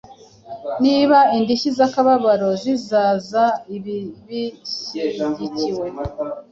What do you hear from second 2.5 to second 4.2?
zizaza Ibi